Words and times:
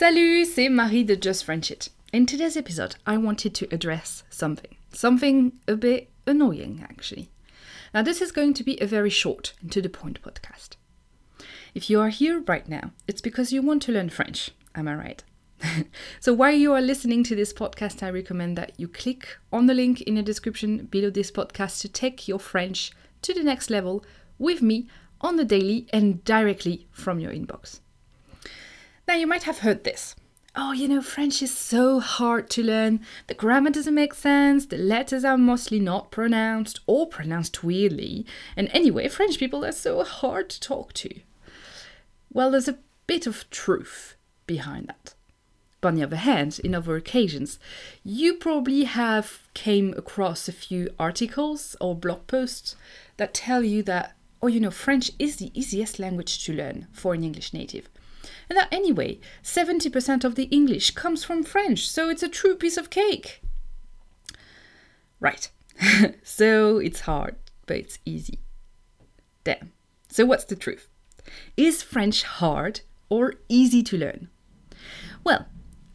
Salut, 0.00 0.46
c'est 0.46 0.70
Marie 0.70 1.04
de 1.04 1.14
Just 1.14 1.44
French 1.44 1.70
It. 1.70 1.90
In 2.10 2.24
today's 2.24 2.56
episode, 2.56 2.96
I 3.06 3.18
wanted 3.18 3.54
to 3.54 3.68
address 3.70 4.22
something. 4.30 4.74
Something 4.94 5.52
a 5.68 5.76
bit 5.76 6.08
annoying, 6.26 6.82
actually. 6.82 7.28
Now, 7.92 8.00
this 8.00 8.22
is 8.22 8.32
going 8.32 8.54
to 8.54 8.64
be 8.64 8.80
a 8.80 8.86
very 8.86 9.10
short 9.10 9.52
and 9.60 9.70
to 9.72 9.82
the 9.82 9.90
point 9.90 10.22
podcast. 10.22 10.76
If 11.74 11.90
you 11.90 12.00
are 12.00 12.08
here 12.08 12.40
right 12.40 12.66
now, 12.66 12.92
it's 13.06 13.20
because 13.20 13.52
you 13.52 13.60
want 13.60 13.82
to 13.82 13.92
learn 13.92 14.08
French. 14.08 14.52
Am 14.74 14.88
I 14.88 14.94
right? 14.94 15.22
so, 16.18 16.32
while 16.32 16.54
you 16.54 16.72
are 16.72 16.80
listening 16.80 17.22
to 17.24 17.36
this 17.36 17.52
podcast, 17.52 18.02
I 18.02 18.08
recommend 18.08 18.56
that 18.56 18.72
you 18.78 18.88
click 18.88 19.36
on 19.52 19.66
the 19.66 19.74
link 19.74 20.00
in 20.00 20.14
the 20.14 20.22
description 20.22 20.86
below 20.86 21.10
this 21.10 21.30
podcast 21.30 21.82
to 21.82 21.90
take 21.90 22.26
your 22.26 22.40
French 22.40 22.90
to 23.20 23.34
the 23.34 23.44
next 23.44 23.68
level 23.68 24.02
with 24.38 24.62
me 24.62 24.88
on 25.20 25.36
the 25.36 25.44
daily 25.44 25.88
and 25.92 26.24
directly 26.24 26.88
from 26.90 27.20
your 27.20 27.32
inbox. 27.32 27.80
Now, 29.10 29.16
you 29.16 29.26
might 29.26 29.42
have 29.42 29.58
heard 29.58 29.82
this. 29.82 30.14
Oh, 30.54 30.70
you 30.70 30.86
know, 30.86 31.02
French 31.02 31.42
is 31.42 31.52
so 31.52 31.98
hard 31.98 32.48
to 32.50 32.62
learn. 32.62 33.00
The 33.26 33.34
grammar 33.34 33.70
doesn't 33.70 33.92
make 33.92 34.14
sense, 34.14 34.66
the 34.66 34.78
letters 34.78 35.24
are 35.24 35.36
mostly 35.36 35.80
not 35.80 36.12
pronounced 36.12 36.78
or 36.86 37.08
pronounced 37.08 37.64
weirdly. 37.64 38.24
And 38.56 38.68
anyway, 38.72 39.08
French 39.08 39.36
people 39.36 39.64
are 39.64 39.72
so 39.72 40.04
hard 40.04 40.48
to 40.50 40.60
talk 40.60 40.92
to. 40.92 41.12
Well, 42.32 42.52
there's 42.52 42.68
a 42.68 42.78
bit 43.08 43.26
of 43.26 43.50
truth 43.50 44.14
behind 44.46 44.86
that. 44.86 45.14
But 45.80 45.88
on 45.88 45.94
the 45.96 46.04
other 46.04 46.14
hand, 46.14 46.60
in 46.62 46.72
other 46.72 46.94
occasions, 46.94 47.58
you 48.04 48.34
probably 48.34 48.84
have 48.84 49.40
came 49.54 49.92
across 49.96 50.46
a 50.46 50.52
few 50.52 50.88
articles 51.00 51.74
or 51.80 51.96
blog 51.96 52.28
posts 52.28 52.76
that 53.16 53.34
tell 53.34 53.64
you 53.64 53.82
that, 53.82 54.14
oh, 54.40 54.46
you 54.46 54.60
know, 54.60 54.70
French 54.70 55.10
is 55.18 55.38
the 55.38 55.50
easiest 55.52 55.98
language 55.98 56.44
to 56.44 56.54
learn 56.54 56.86
for 56.92 57.12
an 57.12 57.24
English 57.24 57.52
native. 57.52 57.88
And 58.50 58.58
anyway, 58.72 59.20
70% 59.44 60.24
of 60.24 60.34
the 60.34 60.44
English 60.44 60.90
comes 60.90 61.22
from 61.22 61.44
French, 61.44 61.88
so 61.88 62.10
it's 62.10 62.24
a 62.24 62.28
true 62.28 62.56
piece 62.56 62.76
of 62.76 62.90
cake. 62.90 63.40
Right. 65.20 65.48
so 66.24 66.78
it's 66.78 67.00
hard, 67.00 67.36
but 67.66 67.76
it's 67.76 68.00
easy. 68.04 68.40
Damn. 69.44 69.72
So 70.08 70.26
what's 70.26 70.44
the 70.44 70.56
truth? 70.56 70.88
Is 71.56 71.82
French 71.82 72.24
hard 72.24 72.80
or 73.08 73.34
easy 73.48 73.84
to 73.84 73.96
learn? 73.96 74.28
Well, 75.22 75.46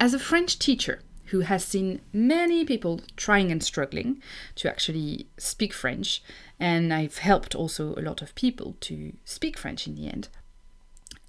as 0.00 0.12
a 0.12 0.18
French 0.18 0.58
teacher 0.58 1.02
who 1.26 1.40
has 1.40 1.64
seen 1.64 2.00
many 2.12 2.64
people 2.64 3.00
trying 3.16 3.52
and 3.52 3.62
struggling 3.62 4.20
to 4.56 4.68
actually 4.68 5.28
speak 5.38 5.72
French, 5.72 6.20
and 6.58 6.92
I've 6.92 7.18
helped 7.18 7.54
also 7.54 7.94
a 7.94 8.02
lot 8.02 8.20
of 8.20 8.34
people 8.34 8.76
to 8.80 9.12
speak 9.24 9.56
French 9.56 9.86
in 9.86 9.94
the 9.94 10.08
end. 10.08 10.28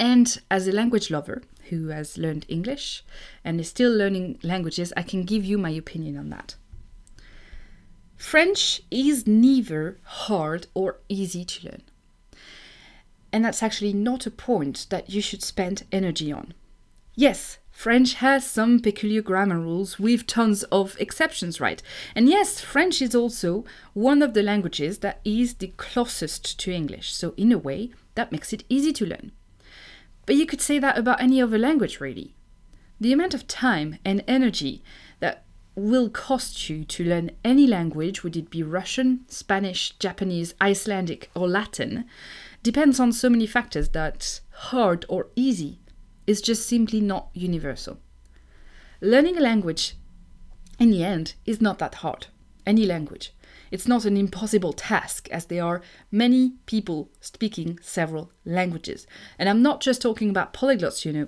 And 0.02 0.42
as 0.50 0.68
a 0.68 0.72
language 0.72 1.12
lover 1.12 1.44
who 1.70 1.90
has 1.90 2.18
learned 2.18 2.48
English 2.50 3.04
and 3.46 3.60
is 3.62 3.70
still 3.70 3.96
learning 3.96 4.40
languages, 4.42 4.92
I 4.98 5.04
can 5.04 5.26
give 5.26 5.46
you 5.46 5.60
my 5.60 5.70
opinion 5.70 6.18
on 6.18 6.32
that. 6.32 6.56
French 8.18 8.82
is 8.90 9.28
neither 9.28 10.00
hard 10.04 10.66
or 10.74 10.98
easy 11.08 11.46
to 11.46 11.68
learn. 11.68 11.84
And 13.32 13.46
that's 13.46 13.62
actually 13.62 13.94
not 13.94 14.26
a 14.26 14.32
point 14.32 14.88
that 14.90 15.12
you 15.12 15.22
should 15.22 15.44
spend 15.44 15.84
energy 15.92 16.32
on. 16.32 16.56
Yes, 17.14 17.60
French 17.70 18.16
has 18.16 18.44
some 18.44 18.80
peculiar 18.80 19.22
grammar 19.22 19.60
rules 19.60 20.00
with 20.00 20.26
tons 20.26 20.64
of 20.72 20.98
exceptions, 21.00 21.62
right? 21.62 21.82
And 22.16 22.28
yes, 22.28 22.60
French 22.60 23.04
is 23.04 23.14
also 23.14 23.66
one 23.94 24.24
of 24.24 24.34
the 24.34 24.42
languages 24.42 24.98
that 25.00 25.22
is 25.24 25.54
the 25.56 25.74
closest 25.78 26.60
to 26.62 26.72
English, 26.72 27.14
so 27.14 27.36
in 27.38 27.52
a 27.52 27.60
way, 27.60 27.92
that 28.16 28.32
makes 28.32 28.52
it 28.52 28.64
easy 28.68 28.94
to 28.94 29.06
learn. 29.06 29.32
But 30.26 30.36
you 30.36 30.46
could 30.46 30.62
say 30.62 30.80
that 30.80 30.98
about 30.98 31.22
any 31.22 31.42
other 31.42 31.58
language, 31.58 32.00
really. 32.00 32.36
The 33.00 33.14
amount 33.14 33.34
of 33.34 33.48
time 33.48 33.98
and 34.06 34.24
energy 34.28 34.84
that 35.20 35.44
will 35.76 36.10
cost 36.10 36.70
you 36.70 36.84
to 36.84 37.04
learn 37.04 37.32
any 37.44 37.66
language, 37.66 38.24
would 38.24 38.36
it 38.36 38.50
be 38.50 38.62
Russian, 38.62 39.22
Spanish, 39.28 39.92
Japanese, 39.98 40.54
Icelandic, 40.62 41.32
or 41.34 41.48
Latin, 41.48 42.06
depends 42.62 43.00
on 43.00 43.12
so 43.12 43.30
many 43.30 43.48
factors 43.48 43.90
that 43.90 44.42
hard 44.52 45.06
or 45.10 45.28
easy 45.36 45.80
is 46.28 46.42
just 46.42 46.68
simply 46.68 47.02
not 47.02 47.30
universal. 47.34 47.98
Learning 49.02 49.38
a 49.38 49.42
language, 49.42 49.96
in 50.80 50.92
the 50.92 51.04
end, 51.04 51.34
is 51.46 51.62
not 51.62 51.80
that 51.80 51.96
hard. 51.96 52.28
Any 52.66 52.86
language. 52.86 53.34
It's 53.72 53.88
not 53.88 54.06
an 54.06 54.18
impossible 54.18 54.74
task, 54.74 55.30
as 55.32 55.46
there 55.46 55.64
are 55.64 55.82
many 56.12 56.54
people 56.66 57.10
speaking 57.22 57.80
several 57.82 58.32
languages. 58.46 59.08
And 59.40 59.48
I'm 59.50 59.62
not 59.62 59.82
just 59.82 60.02
talking 60.02 60.30
about 60.30 60.54
polyglots, 60.54 61.06
you 61.06 61.14
know, 61.14 61.28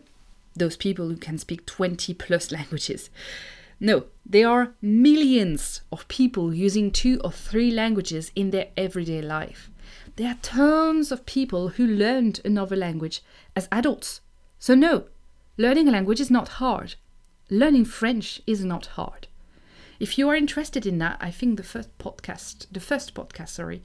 those 0.55 0.77
people 0.77 1.07
who 1.07 1.17
can 1.17 1.37
speak 1.37 1.65
20 1.65 2.13
plus 2.13 2.51
languages. 2.57 3.09
No, 3.79 4.05
there 4.25 4.49
are 4.49 4.75
millions 4.81 5.81
of 5.91 6.07
people 6.07 6.53
using 6.53 6.91
two 6.91 7.19
or 7.23 7.31
three 7.31 7.71
languages 7.71 8.31
in 8.35 8.51
their 8.51 8.67
everyday 8.77 9.21
life. 9.21 9.69
There 10.15 10.29
are 10.29 10.37
tons 10.41 11.11
of 11.11 11.25
people 11.25 11.69
who 11.69 11.87
learned 11.87 12.39
another 12.45 12.75
language 12.75 13.23
as 13.55 13.67
adults 13.71 14.21
so, 14.63 14.75
no, 14.75 15.07
learning 15.57 15.89
a 15.89 15.91
language 15.91 16.21
is 16.21 16.31
not 16.31 16.47
hard. 16.47 16.95
Learning 17.49 17.83
French 17.83 18.41
is 18.47 18.63
not 18.63 18.85
hard. 18.95 19.27
If 19.99 20.17
you 20.17 20.29
are 20.29 20.35
interested 20.35 20.85
in 20.85 20.97
that, 20.99 21.17
I 21.21 21.31
think 21.31 21.57
the 21.57 21.63
first 21.63 21.97
podcast, 21.97 22.67
the 22.71 22.79
first 22.79 23.13
podcast, 23.13 23.49
sorry, 23.49 23.81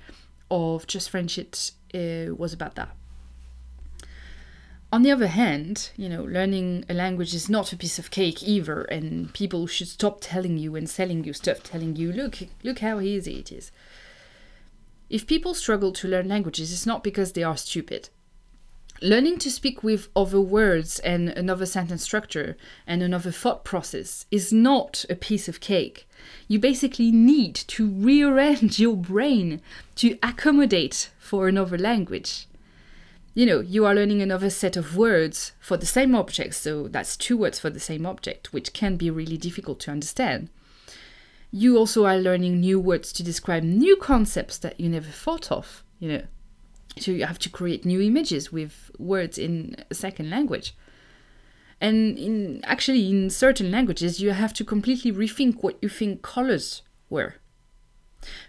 of 0.51 0.87
Just 0.87 1.11
French 1.11 1.39
It 1.39 1.73
uh, 1.95 2.35
was 2.35 2.53
about 2.53 2.75
that. 2.77 2.91
On 4.91 5.03
the 5.03 5.11
other 5.11 5.27
hand, 5.27 5.91
you 5.99 6.09
know, 6.09 6.25
learning 6.25 6.87
a 6.89 6.95
language 6.95 7.35
is 7.35 7.51
not 7.51 7.75
a 7.75 7.77
piece 7.77 7.99
of 7.99 8.11
cake 8.11 8.43
either, 8.43 8.83
and 8.85 9.33
people 9.35 9.67
should 9.67 9.89
stop 9.89 10.19
telling 10.23 10.57
you 10.57 10.77
and 10.77 10.89
selling 10.89 11.25
you 11.25 11.35
stuff, 11.35 11.63
telling 11.63 11.95
you, 11.97 12.11
look, 12.11 12.39
look 12.63 12.79
how 12.79 12.99
easy 12.99 13.39
it 13.39 13.53
is. 13.53 13.71
If 15.11 15.27
people 15.27 15.53
struggle 15.53 15.93
to 15.93 16.09
learn 16.09 16.29
languages, 16.29 16.73
it's 16.73 16.87
not 16.87 17.05
because 17.05 17.33
they 17.33 17.43
are 17.43 17.57
stupid. 17.57 18.09
Learning 19.01 19.39
to 19.39 19.49
speak 19.49 19.85
with 19.85 20.09
other 20.17 20.41
words 20.41 20.99
and 21.01 21.29
another 21.29 21.67
sentence 21.67 22.03
structure 22.03 22.57
and 22.85 23.01
another 23.01 23.31
thought 23.31 23.65
process 23.65 24.27
is 24.33 24.53
not 24.53 25.05
a 25.09 25.15
piece 25.15 25.47
of 25.47 25.61
cake. 25.61 26.09
You 26.49 26.59
basically 26.59 27.13
need 27.13 27.55
to 27.55 27.89
rearrange 27.89 28.81
your 28.81 28.97
brain 28.97 29.61
to 29.97 30.19
accommodate 30.21 31.11
for 31.17 31.47
another 31.47 31.79
language. 31.79 32.49
You 33.35 33.47
know, 33.47 33.61
you 33.61 33.87
are 33.87 33.95
learning 33.95 34.21
another 34.21 34.51
set 34.51 34.77
of 34.77 34.97
words 34.97 35.53
for 35.61 35.77
the 35.77 35.87
same 35.87 36.17
object, 36.17 36.57
so 36.57 36.89
that's 36.89 37.17
two 37.17 37.37
words 37.37 37.61
for 37.61 37.71
the 37.71 37.79
same 37.79 38.05
object, 38.05 38.53
which 38.53 38.73
can 38.73 38.97
be 38.97 39.11
really 39.13 39.37
difficult 39.37 39.79
to 39.81 39.93
understand. 39.93 40.49
You 41.53 41.77
also 41.79 42.05
are 42.05 42.19
learning 42.19 42.59
new 42.59 42.81
words 42.81 43.13
to 43.13 43.23
describe 43.23 43.63
new 43.63 43.95
concepts 43.95 44.59
that 44.59 44.81
you 44.81 44.89
never 44.89 45.07
thought 45.07 45.53
of, 45.53 45.85
you 46.01 46.09
know 46.09 46.23
so 47.01 47.11
you 47.11 47.27
have 47.27 47.39
to 47.41 47.49
create 47.49 47.85
new 47.85 48.01
images 48.01 48.53
with 48.53 48.91
words 48.99 49.39
in 49.39 49.77
a 49.91 49.95
second 49.95 50.31
language. 50.31 50.75
And 51.81 52.19
in 52.19 52.61
actually 52.65 53.09
in 53.09 53.31
certain 53.31 53.71
languages 53.71 54.21
you 54.21 54.31
have 54.31 54.53
to 54.55 54.65
completely 54.65 55.13
rethink 55.13 55.63
what 55.63 55.79
you 55.81 55.89
think 55.89 56.23
colors 56.23 56.83
were. 57.09 57.37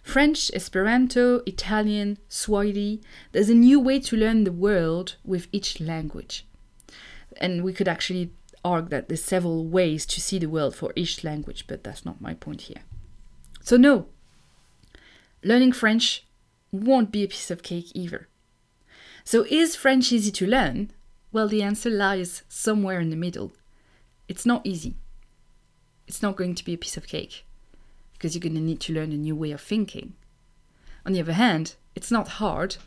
French, 0.01 0.49
Esperanto, 0.53 1.41
Italian, 1.45 2.17
Swahili, 2.27 3.01
there's 3.31 3.49
a 3.49 3.53
new 3.53 3.79
way 3.79 3.99
to 3.99 4.17
learn 4.17 4.43
the 4.43 4.51
world 4.51 5.15
with 5.23 5.47
each 5.51 5.79
language. 5.79 6.45
And 7.37 7.63
we 7.63 7.73
could 7.73 7.87
actually 7.87 8.31
argue 8.65 8.89
that 8.89 9.07
there's 9.07 9.23
several 9.23 9.65
ways 9.67 10.05
to 10.07 10.19
see 10.19 10.39
the 10.39 10.47
world 10.47 10.75
for 10.75 10.91
each 10.95 11.23
language, 11.23 11.65
but 11.67 11.83
that's 11.83 12.05
not 12.05 12.21
my 12.21 12.33
point 12.33 12.61
here. 12.61 12.81
So, 13.61 13.77
no, 13.77 14.07
learning 15.43 15.73
French 15.73 16.25
won't 16.71 17.11
be 17.11 17.23
a 17.23 17.27
piece 17.27 17.51
of 17.51 17.63
cake 17.63 17.91
either. 17.93 18.28
So, 19.23 19.45
is 19.49 19.75
French 19.75 20.11
easy 20.11 20.31
to 20.31 20.47
learn? 20.47 20.91
Well, 21.31 21.47
the 21.47 21.61
answer 21.61 21.89
lies 21.89 22.43
somewhere 22.49 22.99
in 22.99 23.09
the 23.09 23.15
middle. 23.15 23.53
It's 24.27 24.45
not 24.45 24.65
easy. 24.65 24.95
It's 26.07 26.21
not 26.21 26.35
going 26.35 26.55
to 26.55 26.65
be 26.65 26.73
a 26.73 26.77
piece 26.77 26.97
of 26.97 27.07
cake 27.07 27.45
because 28.13 28.33
you're 28.33 28.41
going 28.41 28.55
to 28.55 28.61
need 28.61 28.79
to 28.81 28.93
learn 28.93 29.11
a 29.11 29.17
new 29.17 29.35
way 29.35 29.51
of 29.51 29.61
thinking. 29.61 30.13
On 31.05 31.13
the 31.13 31.21
other 31.21 31.33
hand, 31.33 31.75
it's 31.95 32.11
not 32.11 32.27
hard 32.27 32.77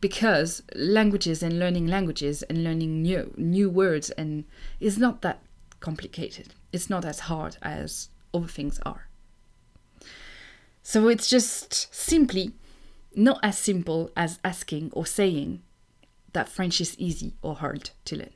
because 0.00 0.62
languages 0.74 1.42
and 1.42 1.58
learning 1.58 1.86
languages 1.86 2.42
and 2.44 2.62
learning 2.62 3.02
new 3.02 3.32
new 3.36 3.70
words 3.70 4.10
and 4.10 4.44
is 4.80 4.98
not 4.98 5.22
that 5.22 5.42
complicated. 5.80 6.54
It's 6.72 6.90
not 6.90 7.04
as 7.04 7.20
hard 7.20 7.56
as 7.62 8.08
other 8.34 8.46
things 8.46 8.80
are. 8.84 9.08
So 10.82 11.08
it's 11.08 11.28
just 11.28 11.94
simply 11.94 12.52
not 13.16 13.40
as 13.42 13.58
simple 13.58 14.10
as 14.16 14.38
asking 14.44 14.90
or 14.92 15.06
saying 15.06 15.62
that 16.32 16.48
French 16.48 16.80
is 16.80 16.98
easy 16.98 17.34
or 17.42 17.56
hard 17.56 17.90
to 18.04 18.16
learn. 18.16 18.30